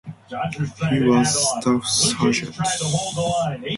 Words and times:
He 0.89 0.99
was 1.03 1.59
staff 1.59 1.85
sergeant. 1.85 2.57